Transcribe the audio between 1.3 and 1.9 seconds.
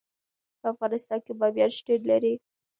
بامیان